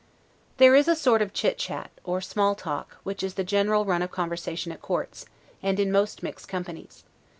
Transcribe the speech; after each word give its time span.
There 0.57 0.73
is 0.73 0.87
a 0.87 0.95
sort 0.95 1.21
of 1.21 1.31
chit 1.31 1.59
chat, 1.59 1.91
or 2.03 2.21
SMALL 2.21 2.55
TALK, 2.55 2.97
which 3.03 3.21
is 3.21 3.35
the 3.35 3.43
general 3.43 3.85
run 3.85 4.01
of 4.01 4.09
conversation 4.09 4.71
at 4.71 4.81
courts, 4.81 5.27
and 5.61 5.79
in 5.79 5.91
most 5.91 6.23
mixed 6.23 6.47
companies. 6.47 7.03